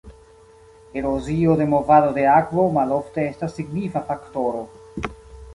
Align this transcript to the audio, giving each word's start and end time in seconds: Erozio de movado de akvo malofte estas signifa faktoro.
Erozio 0.99 1.51
de 1.59 1.67
movado 1.73 2.09
de 2.17 2.25
akvo 2.39 2.65
malofte 2.81 3.29
estas 3.35 3.55
signifa 3.61 4.07
faktoro. 4.11 4.69